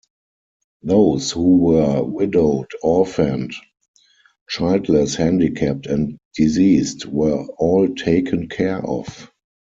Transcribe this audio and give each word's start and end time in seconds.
Those 0.81 1.29
who 1.29 1.57
were 1.59 2.03
widowed, 2.03 2.71
orphaned, 2.81 3.53
childless, 4.49 5.13
handicapped 5.13 5.85
and 5.85 6.17
diseased 6.33 7.05
were 7.05 7.45
all 7.59 7.87
taken 7.93 8.49
care 8.49 8.83
of. 8.83 9.29